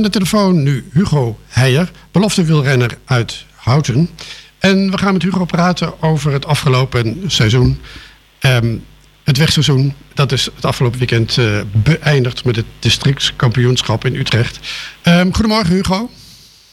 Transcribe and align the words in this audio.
Aan 0.00 0.06
de 0.06 0.12
telefoon 0.12 0.62
nu 0.62 0.88
Hugo 0.92 1.38
Heijer, 1.48 1.90
belofte 2.10 2.44
wielrenner 2.44 2.98
uit 3.04 3.44
Houten. 3.54 4.08
En 4.58 4.90
we 4.90 4.98
gaan 4.98 5.12
met 5.12 5.22
Hugo 5.22 5.44
praten 5.44 6.02
over 6.02 6.32
het 6.32 6.46
afgelopen 6.46 7.22
seizoen. 7.26 7.80
Ehm, 8.38 8.76
het 9.24 9.36
wegseizoen, 9.36 9.94
dat 10.14 10.32
is 10.32 10.44
het 10.54 10.64
afgelopen 10.64 10.98
weekend 10.98 11.36
uh, 11.36 11.60
beëindigd 11.72 12.44
met 12.44 12.56
het 12.56 12.64
districtskampioenschap 12.78 14.04
in 14.04 14.14
Utrecht. 14.14 14.58
Um, 15.04 15.34
goedemorgen 15.34 15.74
Hugo. 15.74 16.10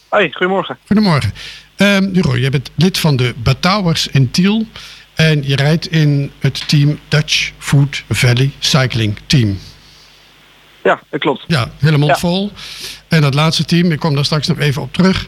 Hoi, 0.07 0.31
goedemorgen. 0.31 0.77
Goedemorgen. 0.85 1.33
Um, 1.77 2.09
Hugo, 2.13 2.37
jij 2.37 2.49
bent 2.49 2.71
lid 2.75 2.97
van 2.97 3.15
de 3.15 3.33
Batouwers 3.37 4.07
in 4.07 4.31
Tiel. 4.31 4.65
En 5.15 5.47
je 5.47 5.55
rijdt 5.55 5.91
in 5.91 6.31
het 6.39 6.67
team 6.67 6.99
Dutch 7.07 7.51
Food 7.57 8.03
Valley 8.09 8.51
Cycling 8.59 9.17
Team. 9.25 9.57
Ja, 10.87 10.99
dat 11.09 11.19
klopt. 11.19 11.43
Ja, 11.47 11.69
helemaal 11.77 12.15
vol. 12.15 12.51
En 13.07 13.21
dat 13.21 13.33
laatste 13.33 13.65
team, 13.65 13.91
ik 13.91 13.99
kom 13.99 14.15
daar 14.15 14.25
straks 14.25 14.47
nog 14.47 14.59
even 14.59 14.81
op 14.81 14.93
terug. 14.93 15.27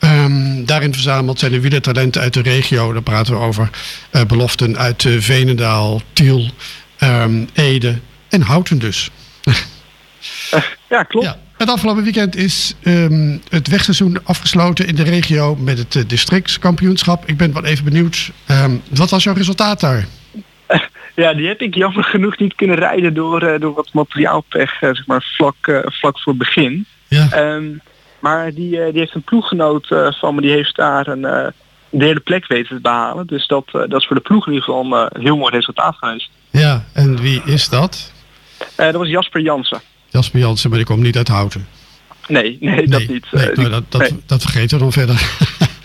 Um, 0.00 0.66
daarin 0.66 0.92
verzameld 0.92 1.38
zijn 1.38 1.52
de 1.52 1.60
wielertalenten 1.60 2.20
uit 2.20 2.34
de 2.34 2.42
regio. 2.42 2.92
Daar 2.92 3.02
praten 3.02 3.34
we 3.34 3.40
over 3.40 3.70
uh, 4.12 4.22
beloften 4.24 4.78
uit 4.78 5.04
uh, 5.04 5.20
Venendaal, 5.20 6.00
Tiel, 6.12 6.50
um, 6.98 7.48
Ede 7.52 7.98
en 8.28 8.40
Houten 8.40 8.78
dus. 8.78 9.10
uh, 9.44 9.54
ja, 10.88 11.02
klopt. 11.02 11.26
Ja. 11.26 11.38
Het 11.56 11.68
afgelopen 11.68 12.02
weekend 12.02 12.36
is 12.36 12.74
um, 12.82 13.42
het 13.48 13.68
wegseizoen 13.68 14.18
afgesloten 14.24 14.86
in 14.86 14.94
de 14.94 15.02
regio 15.02 15.56
met 15.56 15.78
het 15.78 15.94
uh, 15.94 16.02
districtskampioenschap. 16.06 17.28
Ik 17.28 17.36
ben 17.36 17.52
wel 17.52 17.64
even 17.64 17.84
benieuwd. 17.84 18.30
wat 18.90 19.10
was 19.10 19.22
jouw 19.22 19.34
resultaat 19.34 19.80
daar? 19.80 20.06
Ja, 21.14 21.34
die 21.34 21.46
heb 21.46 21.60
ik 21.60 21.74
jammer 21.74 22.04
genoeg 22.04 22.38
niet 22.38 22.54
kunnen 22.54 22.76
rijden 22.76 23.14
door, 23.14 23.42
uh, 23.42 23.60
door 23.60 23.74
wat 23.74 23.92
materiaalpech, 23.92 24.82
uh, 24.82 24.94
zeg 24.94 25.06
maar, 25.06 25.22
vlak, 25.36 25.66
uh, 25.66 25.78
vlak 25.84 26.20
voor 26.20 26.32
het 26.32 26.42
begin. 26.42 26.86
Ja. 27.08 27.52
Um, 27.54 27.80
maar 28.18 28.52
die, 28.54 28.70
die 28.70 29.00
heeft 29.00 29.14
een 29.14 29.22
ploeggenoot 29.22 29.86
van 30.20 30.34
me, 30.34 30.40
die 30.40 30.50
heeft 30.50 30.76
daar 30.76 31.06
een 31.06 31.52
derde 31.88 32.20
plek 32.20 32.46
weten 32.46 32.76
te 32.76 32.82
behalen. 32.82 33.26
Dus 33.26 33.46
dat, 33.46 33.64
dat 33.70 33.94
is 33.94 34.06
voor 34.06 34.16
de 34.16 34.22
ploeg 34.22 34.46
in 34.46 34.52
ieder 34.52 34.64
geval 34.64 35.08
een 35.10 35.22
heel 35.22 35.36
mooi 35.36 35.54
resultaat 35.54 35.96
geweest. 35.96 36.30
Ja, 36.50 36.84
en 36.92 37.20
wie 37.20 37.42
is 37.44 37.68
dat? 37.68 38.12
dat 38.76 38.94
was 38.94 39.08
Jasper 39.08 39.40
Jansen. 39.40 39.80
Jasper 40.08 40.40
Jansen, 40.40 40.68
maar 40.68 40.78
die 40.78 40.86
komt 40.86 41.02
niet 41.02 41.16
uit 41.16 41.28
Houten. 41.28 41.66
Nee, 42.28 42.56
nee, 42.60 42.74
nee 42.74 42.88
dat 42.88 43.06
niet. 43.08 43.26
Nee, 43.32 43.50
nou, 43.54 43.68
dat, 43.68 43.84
dat, 43.88 44.00
nee. 44.00 44.22
dat 44.26 44.42
vergeten 44.42 44.78
we 44.78 44.82
dan 44.82 44.92
verder. 44.92 45.30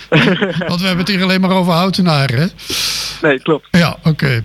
Want 0.67 0.81
we 0.81 0.87
hebben 0.87 1.05
het 1.05 1.07
hier 1.07 1.23
alleen 1.23 1.41
maar 1.41 1.51
over 1.51 1.73
Houtenaren, 1.73 2.39
hè? 2.39 2.47
Nee, 3.21 3.39
klopt. 3.39 3.67
Ja, 3.71 3.97
oké. 3.97 4.09
Okay. 4.09 4.43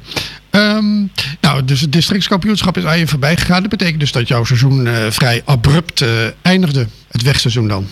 Um, 0.53 1.12
nou, 1.41 1.65
dus 1.65 1.81
het 1.81 1.93
districtskampioenschap 1.93 2.77
is 2.77 2.84
aan 2.84 2.98
je 2.98 3.06
voorbij 3.06 3.37
gegaan. 3.37 3.61
Dat 3.61 3.70
betekent 3.70 4.01
dus 4.01 4.12
dat 4.12 4.29
jouw 4.29 4.45
seizoen 4.45 4.87
uh, 4.87 4.93
vrij 4.93 5.43
abrupt 5.45 6.01
uh, 6.01 6.09
eindigde. 6.43 6.87
Het 7.11 7.23
wegseizoen 7.23 7.69
dan. 7.69 7.87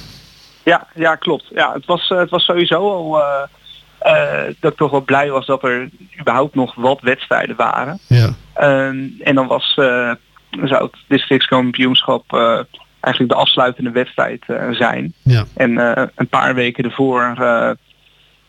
Ja, 0.65 0.87
ja 0.95 1.15
klopt. 1.15 1.45
Ja, 1.55 1.73
het, 1.73 1.87
was, 1.87 2.11
uh, 2.11 2.19
het 2.19 2.31
was 2.31 2.45
sowieso 2.45 2.93
al 2.93 3.23
dat 4.61 4.73
ik 4.73 4.79
toch 4.79 4.91
wel 4.91 5.01
blij 5.01 5.31
was 5.31 5.47
dat 5.47 5.65
er 5.65 5.89
überhaupt 6.21 6.55
nog 6.55 6.75
wat 6.75 7.01
wedstrijden 7.01 7.57
waren. 7.57 7.99
Ja. 8.07 8.35
Um, 8.61 9.15
en 9.21 9.35
dan 9.35 9.47
was 9.47 9.73
zou 10.65 10.85
het 10.85 10.97
districtskampioenschap 11.07 12.25
eigenlijk 13.01 13.33
de 13.33 13.39
afsluitende 13.41 13.91
wedstrijd 13.91 14.45
zijn. 14.71 15.15
Ja. 15.23 15.45
En 15.55 15.79
een 16.15 16.29
paar 16.29 16.55
weken 16.55 16.85
ervoor 16.85 17.35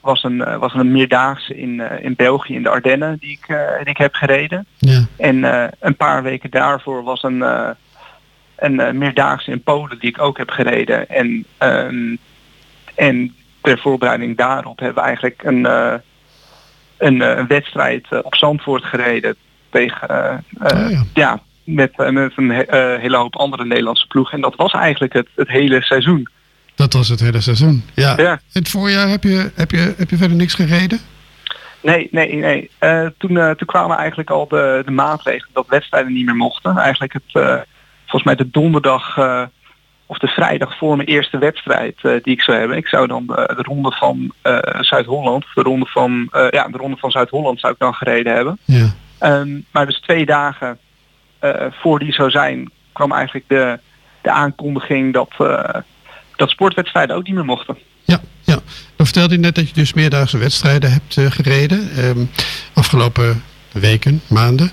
was 0.02 0.24
een, 0.24 0.60
was 0.60 0.74
een 0.74 0.92
meerdaagse 0.92 1.58
in, 1.58 1.80
uh, 1.80 2.04
in 2.04 2.16
België, 2.16 2.54
in 2.54 2.64
de 2.64 2.70
Ardennen, 2.70 3.18
die 3.20 3.32
ik, 3.32 3.48
uh, 3.48 3.78
die 3.78 3.90
ik 3.90 3.98
heb 3.98 4.14
gereden. 4.14 4.66
Ja. 4.78 5.06
En 5.18 5.44
een 5.80 5.96
paar 5.96 6.24
weken 6.24 6.50
daarvoor 6.50 7.04
was 7.04 7.24
een, 7.24 7.44
een 8.56 8.98
meerdaagse 8.98 9.52
in 9.52 9.64
Polen, 9.64 10.00
die 10.00 10.10
ik 10.10 10.22
ook 10.22 10.38
heb 10.38 10.50
gereden. 10.50 11.10
En, 11.10 11.46
um, 11.60 12.18
en 12.96 13.36
ter 13.62 13.80
voorbereiding 13.80 14.38
daarop 14.38 14.80
hebben 14.80 14.98
we 14.98 15.08
eigenlijk 15.08 15.44
een, 15.44 15.66
een, 16.98 17.40
een 17.40 17.48
wedstrijd 17.48 18.24
op 18.24 18.36
Zandvoort 18.36 18.84
gereden 18.84 19.36
tegen, 19.70 20.44
oh, 20.62 20.90
ja. 20.90 21.04
ja. 21.14 21.40
met, 21.64 21.98
met 21.98 22.32
een 22.36 22.52
hele 23.00 23.18
hoop 23.18 23.36
andere 23.36 23.66
Nederlandse 23.66 24.08
ploegen. 24.08 24.34
En 24.34 24.42
dat 24.42 24.56
was 24.56 24.72
eigenlijk 24.72 25.14
het, 25.14 25.28
het 25.36 25.48
hele 25.48 25.82
seizoen. 25.82 26.28
Dat 26.80 26.94
was 26.94 27.10
het 27.10 27.20
hele 27.20 27.42
seizoen. 27.42 27.84
Ja. 27.94 28.14
ja. 28.18 28.40
Het 28.52 28.70
voorjaar 28.70 29.08
heb 29.08 29.24
je, 29.24 29.52
heb, 29.56 29.72
je, 29.72 29.94
heb 29.98 30.10
je 30.10 30.18
verder 30.18 30.38
niks 30.38 30.54
gereden? 30.54 31.00
Nee, 31.82 32.08
nee, 32.12 32.36
nee. 32.36 32.70
Uh, 32.80 33.06
toen, 33.18 33.32
uh, 33.32 33.52
toen 33.52 33.68
kwamen 33.68 33.98
eigenlijk 33.98 34.30
al 34.30 34.48
de, 34.48 34.82
de 34.86 34.92
maatregelen 34.92 35.54
dat 35.54 35.68
wedstrijden 35.68 36.14
niet 36.14 36.26
meer 36.26 36.36
mochten. 36.36 36.78
Eigenlijk 36.78 37.14
het, 37.14 37.44
uh, 37.44 37.56
volgens 38.02 38.24
mij 38.24 38.36
de 38.36 38.50
donderdag 38.50 39.18
of 40.06 40.18
de 40.18 40.28
vrijdag 40.28 40.78
voor 40.78 40.96
mijn 40.96 41.08
eerste 41.08 41.38
wedstrijd 41.38 42.02
die 42.02 42.34
ik 42.34 42.42
zou 42.42 42.58
hebben. 42.58 42.78
Ik 42.78 42.88
zou 42.88 43.08
dan 43.08 43.26
de, 43.28 43.54
de 43.56 43.64
ronde 43.64 43.92
van 43.92 44.34
Zuid-Holland, 44.80 45.46
de 45.54 45.62
ronde 45.62 45.86
van, 45.86 46.28
ja, 46.32 46.68
de 46.68 46.78
ronde 46.78 46.98
van 46.98 47.12
Zuid-Holland 47.12 47.60
zou 47.60 47.74
ik 47.74 47.80
dan 47.80 47.94
gereden 47.94 48.34
hebben. 48.34 48.58
Ja. 48.66 48.94
Um, 49.20 49.66
maar 49.72 49.86
dus 49.86 50.00
twee 50.00 50.26
dagen 50.26 50.78
voor 51.70 52.00
die 52.00 52.14
zou 52.14 52.30
zijn, 52.30 52.72
kwam 52.92 53.12
eigenlijk 53.12 53.46
de, 53.48 53.80
de 54.22 54.32
aankondiging 54.32 55.14
dat 55.14 55.34
dat 56.40 56.50
sportwedstrijden 56.50 57.16
ook 57.16 57.26
niet 57.26 57.36
meer 57.36 57.46
mochten. 57.46 57.78
Ja, 58.04 58.20
ja. 58.44 58.60
Dan 58.96 59.06
vertelde 59.06 59.34
je 59.34 59.40
net 59.40 59.56
dat 59.56 59.68
je 59.68 59.74
dus 59.74 59.94
meerdaagse 59.94 60.38
wedstrijden 60.38 60.92
hebt 60.92 61.16
uh, 61.16 61.32
gereden. 61.32 62.06
Um, 62.06 62.30
afgelopen 62.74 63.44
weken, 63.72 64.22
maanden. 64.28 64.72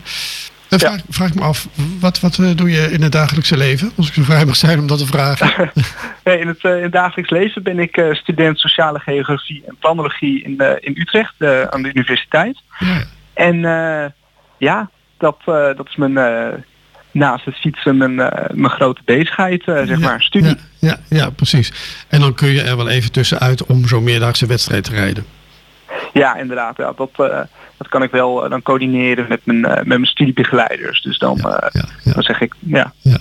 Dan 0.69 0.78
vraag, 0.78 0.97
ja. 0.97 1.03
vraag 1.09 1.28
ik 1.28 1.34
me 1.34 1.41
af, 1.41 1.69
wat, 2.00 2.21
wat 2.21 2.38
uh, 2.38 2.50
doe 2.56 2.71
je 2.71 2.91
in 2.93 3.03
het 3.03 3.12
dagelijkse 3.12 3.56
leven? 3.56 3.93
Als 3.97 4.09
ik 4.09 4.15
zo 4.15 4.22
vrij 4.22 4.44
mag 4.44 4.56
zijn 4.56 4.78
om 4.78 4.87
dat 4.87 4.99
te 4.99 5.06
vragen. 5.06 5.71
nee, 6.25 6.38
in, 6.38 6.49
het, 6.49 6.62
uh, 6.62 6.77
in 6.77 6.82
het 6.82 6.93
dagelijks 6.93 7.31
leven 7.31 7.62
ben 7.62 7.78
ik 7.78 8.06
student 8.12 8.59
sociale 8.59 8.98
geografie 8.98 9.62
en 9.66 9.77
planologie 9.81 10.43
in, 10.43 10.78
in 10.81 11.00
Utrecht 11.00 11.34
aan 11.71 11.83
de 11.83 11.88
universiteit. 11.88 12.62
Ja. 12.78 13.03
En 13.34 13.60
ja, 14.59 14.91
dat, 15.19 15.37
dat 15.44 15.88
is 15.88 15.97
mijn 15.97 16.19
naast 17.16 17.44
het 17.44 17.54
fietsen 17.54 17.97
mijn, 17.97 18.12
uh, 18.12 18.28
mijn 18.53 18.72
grote 18.72 19.00
bezigheid, 19.04 19.66
uh, 19.66 19.77
zeg 19.77 19.88
ja, 19.88 19.99
maar, 19.99 20.22
studie. 20.22 20.56
Ja, 20.78 20.99
ja, 21.09 21.16
ja, 21.16 21.31
precies. 21.31 21.72
En 22.09 22.21
dan 22.21 22.34
kun 22.34 22.49
je 22.49 22.62
er 22.62 22.77
wel 22.77 22.88
even 22.88 23.12
tussenuit 23.12 23.66
om 23.66 23.87
zo'n 23.87 24.04
meerdaagse 24.04 24.47
wedstrijd 24.47 24.84
te 24.84 24.91
rijden. 24.91 25.25
Ja, 26.12 26.37
inderdaad. 26.37 26.77
Ja, 26.77 26.93
dat, 26.97 27.10
uh, 27.21 27.41
dat 27.77 27.88
kan 27.88 28.03
ik 28.03 28.10
wel 28.10 28.49
dan 28.49 28.62
coördineren 28.62 29.27
met 29.28 29.41
mijn, 29.44 29.60
met 29.60 29.87
mijn 29.87 30.06
studiebegeleiders. 30.06 31.03
Dus 31.03 31.19
dan, 31.19 31.38
ja, 31.43 31.71
ja, 32.03 32.12
dan 32.12 32.22
zeg 32.22 32.41
ik, 32.41 32.54
ja. 32.59 32.93
ja. 33.00 33.19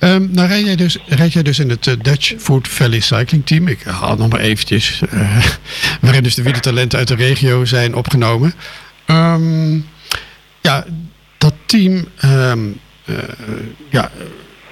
Um, 0.00 0.28
nou 0.32 0.48
rijd 0.48 0.64
jij, 0.64 0.76
dus, 0.76 0.98
rijd 1.06 1.32
jij 1.32 1.42
dus 1.42 1.58
in 1.58 1.70
het 1.70 1.96
Dutch 2.02 2.34
Food 2.38 2.68
Valley 2.68 3.00
Cycling 3.00 3.46
Team. 3.46 3.68
Ik 3.68 3.82
haal 3.82 4.16
nog 4.16 4.28
maar 4.28 4.40
eventjes. 4.40 5.02
waarin 6.00 6.22
dus 6.22 6.34
de 6.34 6.42
wielertalenten 6.42 6.98
uit 6.98 7.08
de 7.08 7.14
regio 7.14 7.64
zijn 7.64 7.94
opgenomen. 7.94 8.52
Um, 9.06 9.86
ja, 10.60 10.84
dat 11.38 11.54
team... 11.66 12.04
Um, 12.24 12.68
uh, 12.68 12.87
ja, 13.88 14.10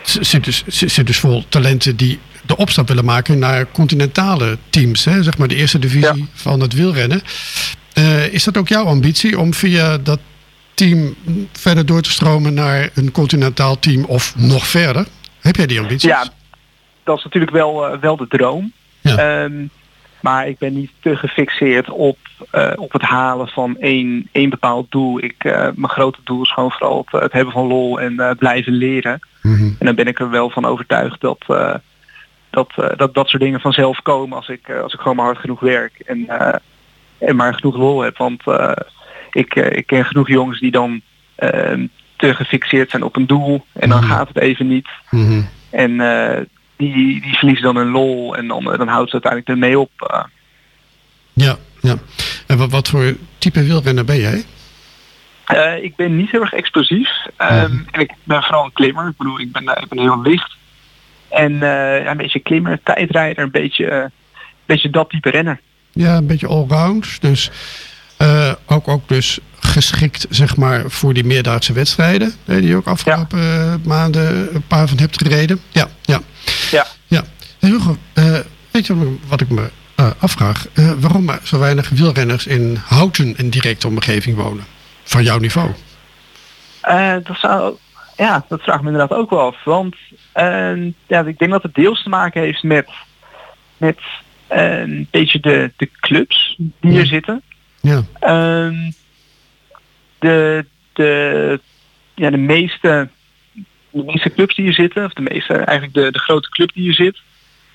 zit 0.03 0.45
dus, 0.45 0.65
zit 0.67 1.07
dus 1.07 1.19
vol 1.19 1.45
talenten 1.49 1.97
die 1.97 2.19
de 2.47 2.57
opstap 2.57 2.89
willen 2.89 3.05
maken 3.05 3.39
naar 3.39 3.67
continentale 3.73 4.59
teams. 4.71 5.05
Hè? 5.05 5.23
Zeg 5.23 5.39
maar 5.39 5.49
de 5.49 5.55
eerste 5.55 5.79
divisie 5.79 6.17
ja. 6.17 6.27
van 6.33 6.61
het 6.61 6.73
wielrennen. 6.73 7.23
Uh, 7.99 8.33
is 8.33 8.45
dat 8.45 8.57
ook 8.57 8.69
jouw 8.69 8.85
ambitie 8.85 9.39
om 9.39 9.55
via 9.55 9.99
dat 9.99 10.21
team 10.75 11.15
verder 11.53 11.87
door 11.87 12.03
te 12.03 12.11
stromen 12.11 12.55
naar 12.55 12.91
een 12.95 13.13
continentaal 13.13 13.79
team 13.79 14.05
of 14.05 14.37
nog 14.37 14.67
verder? 14.67 15.07
Heb 15.41 15.57
jij 15.57 15.67
die 15.67 15.81
ambitie? 15.81 16.09
Ja, 16.09 16.29
dat 17.05 17.19
is 17.19 17.25
natuurlijk 17.25 17.53
wel, 17.53 17.95
uh, 17.95 18.01
wel 18.01 18.17
de 18.17 18.27
droom. 18.29 18.73
Ja. 19.01 19.45
Um, 19.45 19.71
maar 20.21 20.49
ik 20.49 20.59
ben 20.59 20.75
niet 20.75 20.91
te 21.01 21.17
gefixeerd 21.17 21.91
op, 21.91 22.19
uh, 22.55 22.73
op 22.77 22.93
het 22.93 23.03
halen 23.03 23.49
van 23.49 23.77
één, 23.79 24.29
één 24.33 24.51
bepaald 24.51 24.91
doel. 24.91 25.23
Ik, 25.23 25.45
uh, 25.45 25.69
mijn 25.75 25.89
grote 25.89 26.19
doel 26.25 26.43
is 26.43 26.53
gewoon 26.53 26.71
vooral 26.71 27.07
het, 27.11 27.23
het 27.23 27.33
hebben 27.33 27.53
van 27.53 27.67
lol 27.67 28.01
en 28.01 28.13
uh, 28.13 28.31
blijven 28.39 28.73
leren. 28.73 29.21
Mm 29.43 29.57
-hmm. 29.57 29.77
En 29.79 29.87
dan 29.87 29.95
ben 29.95 30.07
ik 30.07 30.19
er 30.19 30.31
wel 30.31 30.51
van 30.51 30.65
overtuigd 30.65 31.21
dat 31.21 31.45
dat, 32.51 32.73
dat, 32.97 33.15
dat 33.15 33.29
soort 33.29 33.43
dingen 33.43 33.61
vanzelf 33.61 34.03
komen 34.03 34.37
als 34.37 34.49
ik, 34.49 34.71
als 34.71 34.93
ik 34.93 35.01
gewoon 35.01 35.17
maar 35.17 35.25
hard 35.25 35.39
genoeg 35.39 35.61
werk 35.61 35.99
en, 36.07 36.29
en 37.19 37.37
maar 37.37 37.55
genoeg 37.55 37.77
lol 37.77 38.01
heb. 38.01 38.17
Want 38.17 38.43
ik, 39.33 39.55
ik 39.55 39.87
ken 39.87 40.05
genoeg 40.05 40.29
jongens 40.29 40.61
die 40.61 40.71
dan 40.71 41.01
te 42.17 42.35
gefixeerd 42.35 42.91
zijn 42.91 43.03
op 43.03 43.17
een 43.17 43.27
doel 43.27 43.65
en 43.73 43.89
dan 43.89 43.99
mm 43.99 44.05
-hmm. 44.05 44.13
gaat 44.13 44.29
het 44.29 44.39
even 44.39 44.67
niet. 44.67 44.89
Mm 45.11 45.27
-hmm. 45.27 45.49
En 45.71 46.01
die, 46.77 47.21
die 47.21 47.35
verliezen 47.35 47.65
dan 47.65 47.77
een 47.77 47.91
lol 47.91 48.37
en 48.37 48.47
dan, 48.47 48.65
dan 48.65 48.89
houdt 48.89 49.11
ze 49.11 49.13
uiteindelijk 49.13 49.49
ermee 49.49 49.79
op. 49.79 49.91
Uh. 50.13 50.25
Ja, 51.33 51.57
ja. 51.81 51.97
En 52.47 52.59
wat, 52.59 52.71
wat 52.71 52.89
voor 52.89 53.17
type 53.39 53.65
wielrenner 53.65 54.05
ben 54.05 54.21
jij? 54.21 54.45
Uh, 55.53 55.85
ik 55.85 55.97
ben 55.97 56.17
niet 56.17 56.31
heel 56.31 56.41
erg 56.41 56.53
explosief. 56.53 57.09
Um, 57.39 57.71
mm. 57.71 57.87
En 57.91 58.01
ik 58.01 58.13
ben 58.23 58.43
vooral 58.43 58.65
een 58.65 58.73
klimmer. 58.73 59.09
Ik 59.09 59.17
bedoel, 59.17 59.41
ik 59.41 59.53
ben, 59.53 59.63
ik 59.63 59.89
ben 59.89 59.99
heel 59.99 60.23
licht. 60.23 60.57
En 61.29 61.59
ja, 61.59 62.11
een 62.11 62.17
beetje 62.17 62.41
klimmer, 62.41 62.81
tijdrijder, 62.83 63.45
een 63.45 63.51
beetje, 63.51 63.91
een 63.91 64.11
beetje 64.67 64.91
dat 64.91 65.11
type 65.11 65.31
renner. 65.31 65.61
Ja, 65.93 66.17
een 66.17 66.27
beetje 66.27 66.47
allround. 66.47 67.21
Dus 67.21 67.51
uh, 68.23 68.53
ook, 68.67 68.89
ook 68.89 69.09
dus 69.09 69.39
geschikt 69.61 70.27
zeg 70.31 70.57
maar, 70.57 70.91
voor 70.91 71.15
die 71.15 71.25
meerdaagse 71.25 71.73
wedstrijden. 71.73 72.33
Die 72.45 72.67
je 72.67 72.77
ook 72.77 72.87
afgelopen 72.87 73.41
ja. 73.41 73.79
maanden 73.85 74.55
een 74.55 74.67
paar 74.67 74.89
van 74.89 74.99
hebt 74.99 75.23
gereden. 75.23 75.61
Ja, 75.71 75.89
ja. 76.03 76.21
Ja. 76.71 76.87
ja. 77.07 77.25
Hugo, 77.59 77.97
uh, 78.15 78.39
weet 78.71 78.87
je 78.87 79.17
wat 79.29 79.41
ik 79.41 79.49
me 79.49 79.71
uh, 80.01 80.11
afvraag? 80.19 80.67
Uh, 80.75 80.93
waarom 80.93 81.29
er 81.29 81.41
zo 81.43 81.59
weinig 81.59 81.89
wielrenners 81.89 82.47
in 82.47 82.79
Houten 82.85 83.37
en 83.37 83.51
directe 83.51 83.87
omgeving 83.87 84.37
wonen? 84.37 84.65
Van 85.03 85.23
jouw 85.23 85.39
niveau? 85.39 85.71
dat 87.23 87.37
zou, 87.37 87.77
ja, 88.17 88.45
dat 88.49 88.63
vraag 88.63 88.81
me 88.81 88.91
inderdaad 88.91 89.19
ook 89.19 89.31
wel 89.31 89.41
af. 89.41 89.65
Want 89.65 89.97
ja, 91.07 91.21
ik 91.25 91.39
denk 91.39 91.51
dat 91.51 91.63
het 91.63 91.75
deels 91.75 92.03
te 92.03 92.09
maken 92.09 92.41
heeft 92.41 92.63
met, 92.63 92.89
met 93.77 93.99
een 94.49 95.09
beetje 95.11 95.41
de, 95.41 95.73
de 95.77 95.91
clubs 96.01 96.55
die 96.81 96.93
Ja. 96.93 97.01
er 97.01 97.07
zitten. 97.07 97.43
Ja. 97.81 98.03
Ehm, 98.21 98.91
de, 100.19 100.67
de, 100.93 101.61
ja, 102.15 102.31
de, 102.31 102.37
meeste, 102.37 103.09
de 103.97 104.13
meeste 104.13 104.33
clubs 104.33 104.55
die 104.55 104.65
hier 104.65 104.75
zitten, 104.75 105.05
of 105.05 105.13
de 105.13 105.23
meeste, 105.23 105.55
eigenlijk 105.55 105.95
de, 105.95 106.11
de 106.11 106.19
grote 106.19 106.49
club 106.49 106.73
die 106.73 106.83
hier 106.83 106.95
zit, 106.95 107.21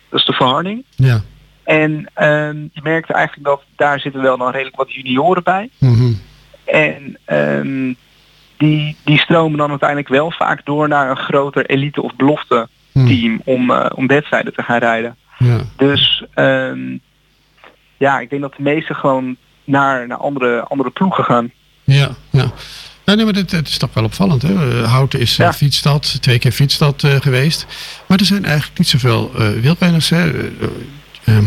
dat 0.09 0.19
is 0.19 0.25
de 0.25 0.33
verharding. 0.33 0.85
Ja. 0.95 1.21
En 1.63 2.09
ehm, 2.13 2.57
je 2.73 2.81
merkte 2.83 3.13
eigenlijk 3.13 3.47
dat 3.47 3.61
daar 3.75 3.99
zitten 3.99 4.21
wel 4.21 4.37
dan 4.37 4.51
redelijk 4.51 4.75
wat 4.75 4.93
junioren 4.93 5.43
bij. 5.43 5.69
Mhm. 5.77 6.13
En 6.65 7.17
ehm, 7.25 7.93
die, 8.57 8.95
die 9.03 9.19
stromen 9.19 9.57
dan 9.57 9.69
uiteindelijk 9.69 10.09
wel 10.09 10.31
vaak 10.31 10.65
door 10.65 10.87
naar 10.87 11.09
een 11.09 11.17
groter 11.17 11.65
elite 11.65 12.01
of 12.01 12.15
belofte 12.15 12.67
Hm. 12.91 13.05
team 13.05 13.41
om, 13.43 13.71
eh, 13.71 13.85
om 13.95 14.07
wedstrijden 14.07 14.53
te 14.53 14.63
gaan 14.63 14.79
rijden. 14.79 15.15
Ja. 15.37 15.59
Dus 15.77 16.23
ehm, 16.33 16.97
ja, 17.97 18.19
ik 18.19 18.29
denk 18.29 18.41
dat 18.41 18.53
de 18.55 18.63
meesten 18.63 18.95
gewoon 18.95 19.35
naar, 19.63 20.07
naar 20.07 20.17
andere, 20.17 20.61
andere 20.61 20.89
ploegen 20.89 21.23
gaan. 21.23 21.51
Ja, 21.83 22.09
ja. 22.29 22.51
Nee, 23.15 23.23
maar 23.25 23.33
dit, 23.33 23.51
het 23.51 23.67
is 23.67 23.77
toch 23.77 23.93
wel 23.93 24.03
opvallend. 24.03 24.41
Hè? 24.41 24.81
Eh, 24.81 24.91
Houten 24.91 25.19
is 25.19 25.31
eh, 25.31 25.45
Ja. 25.45 25.53
fietsstad, 25.53 26.21
twee 26.21 26.39
keer 26.39 26.51
fietsstad 26.51 27.03
eh, 27.03 27.15
geweest. 27.21 27.65
Maar 28.07 28.19
er 28.19 28.25
zijn 28.25 28.45
eigenlijk 28.45 28.77
niet 28.79 28.87
zoveel 28.87 29.31
wielrenners. 29.61 30.09
Hè? 30.09 30.31
Eh, 30.31 30.47
ehm, 31.25 31.45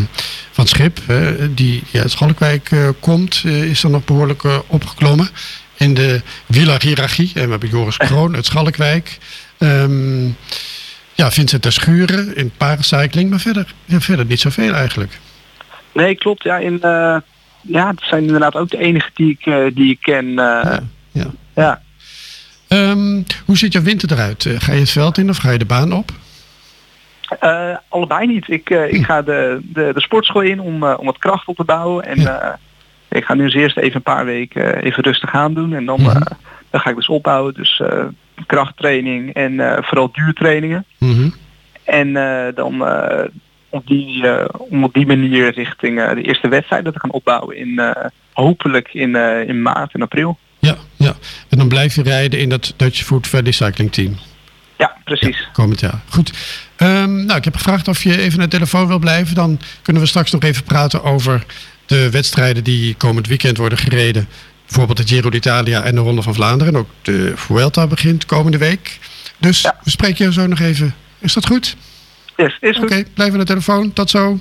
van 0.51 0.67
Schip, 0.67 0.99
hè, 1.05 1.53
die 1.53 1.83
ja, 1.91 2.01
uit 2.01 2.11
Schalkwijk 2.11 2.69
komt, 2.99 3.43
is 3.45 3.83
er 3.83 3.89
nog 3.89 4.05
behoorlijk 4.05 4.43
eh, 4.43 4.57
opgeklommen. 4.67 5.29
In 5.77 5.93
de 5.93 6.21
wielerhiërarchie. 6.45 7.31
En 7.33 7.43
we 7.43 7.49
hebben 7.49 7.69
Joris 7.69 7.97
Kroon 8.07 8.35
uit 8.35 8.45
Schalkwijk. 8.45 9.17
Ehm, 9.57 10.25
ja, 11.13 11.31
Vincent 11.31 11.61
ter 11.61 11.71
Schuren 11.71 12.35
in 12.35 12.51
paracycling. 12.57 13.29
Maar 13.29 13.39
verder, 13.39 13.73
ja, 13.85 13.99
verder 14.01 14.25
niet 14.25 14.39
zoveel 14.39 14.73
eigenlijk. 14.73 15.19
Nee, 15.93 16.15
klopt. 16.15 16.43
Ja, 16.43 16.57
in, 16.57 16.79
ja, 17.61 17.93
dat 17.93 18.03
zijn 18.03 18.23
inderdaad 18.23 18.55
ook 18.55 18.69
de 18.69 18.77
enige 18.77 19.09
die 19.13 19.37
ik, 19.39 19.75
die 19.75 19.91
ik 19.91 19.99
ken. 20.01 20.25
ja. 20.33 20.83
Ehm, 23.15 23.23
hoe 23.45 23.57
ziet 23.57 23.73
jouw 23.73 23.81
winter 23.81 24.11
eruit? 24.11 24.45
Eh, 24.45 24.53
ga 24.59 24.73
je 24.73 24.79
het 24.79 24.89
veld 24.89 25.17
in 25.17 25.29
of 25.29 25.37
ga 25.37 25.51
je 25.51 25.57
de 25.57 25.65
baan 25.65 25.93
op? 25.93 26.11
Eh, 27.39 27.75
allebei 27.89 28.27
niet. 28.27 28.49
Ik, 28.49 28.69
eh, 28.69 28.93
ik 28.93 29.05
ga 29.05 29.21
de, 29.21 29.59
de, 29.63 29.91
de 29.93 30.01
sportschool 30.01 30.41
in 30.41 30.59
om, 30.59 30.83
eh, 30.83 30.93
om 30.99 31.05
wat 31.05 31.17
kracht 31.17 31.47
op 31.47 31.55
te 31.55 31.63
bouwen. 31.63 32.05
En 32.05 32.21
Ja. 32.21 32.59
ik 33.09 33.23
ga 33.25 33.33
nu 33.33 33.43
eens 33.43 33.53
eerst 33.53 33.77
even 33.77 33.95
een 33.95 34.01
paar 34.01 34.25
weken 34.25 34.83
even 34.83 35.03
rustig 35.03 35.33
aan 35.33 35.53
doen. 35.53 35.73
En 35.73 35.85
dan, 35.85 36.01
Mhm. 36.01 36.21
dan 36.69 36.81
ga 36.81 36.89
ik 36.89 36.95
dus 36.95 37.07
opbouwen. 37.07 37.53
Dus 37.53 37.81
krachttraining 38.45 39.33
en 39.33 39.83
vooral 39.83 40.09
duurtrainingen. 40.11 40.85
Mhm. 40.97 41.29
En 41.83 42.13
dan 42.55 42.81
op, 43.69 43.87
die, 43.87 44.23
om 44.57 44.83
op 44.83 44.93
die 44.93 45.05
manier 45.05 45.51
richting 45.53 46.09
de 46.13 46.21
eerste 46.21 46.47
wedstrijden 46.47 46.93
te 46.93 46.99
gaan 46.99 47.11
opbouwen. 47.11 47.57
In, 47.57 47.81
hopelijk 48.33 48.89
in, 48.93 49.15
in 49.47 49.61
maart 49.61 49.93
en 49.93 50.01
april. 50.01 50.37
En 51.49 51.57
dan 51.57 51.67
blijf 51.67 51.95
je 51.95 52.03
rijden 52.03 52.39
in 52.39 52.49
dat 52.49 52.73
Dutch 52.77 53.03
Food 53.03 53.27
Valley 53.27 53.51
Cycling 53.51 53.91
Team. 53.91 54.17
Ja, 54.77 54.95
precies. 55.03 55.37
Ja, 55.39 55.49
komend 55.53 55.79
jaar. 55.79 56.01
Goed. 56.09 56.31
Ehm, 56.75 57.25
nou, 57.25 57.37
ik 57.37 57.43
heb 57.43 57.55
gevraagd 57.55 57.87
of 57.87 58.03
je 58.03 58.17
even 58.21 58.37
naar 58.39 58.49
de 58.49 58.55
telefoon 58.55 58.87
wil 58.87 58.99
blijven. 58.99 59.35
Dan 59.35 59.59
kunnen 59.81 60.01
we 60.01 60.07
straks 60.07 60.31
nog 60.31 60.43
even 60.43 60.63
praten 60.63 61.03
over 61.03 61.45
de 61.85 62.09
wedstrijden 62.09 62.63
die 62.63 62.95
komend 62.95 63.27
weekend 63.27 63.57
worden 63.57 63.77
gereden. 63.77 64.27
Bijvoorbeeld 64.65 64.97
de 64.97 65.07
Giro 65.07 65.29
d'Italia 65.29 65.83
en 65.83 65.95
de 65.95 66.01
Ronde 66.01 66.21
van 66.21 66.33
Vlaanderen. 66.33 66.73
En 66.73 66.79
ook 66.79 66.89
de 67.01 67.31
Vuelta 67.35 67.87
begint 67.87 68.25
komende 68.25 68.57
week. 68.57 68.99
Dus 69.37 69.61
Ja. 69.61 69.75
we 69.83 69.89
spreken 69.89 70.25
je 70.25 70.33
zo 70.33 70.47
nog 70.47 70.59
even. 70.59 70.95
Is 71.19 71.33
dat 71.33 71.45
goed? 71.47 71.75
Yes, 72.37 72.57
is 72.59 72.77
Oké, 72.77 72.95
goed. 72.95 73.13
blijf 73.13 73.31
aan 73.31 73.37
de 73.39 73.45
telefoon. 73.45 73.93
Tot 73.93 74.09
zo. 74.09 74.39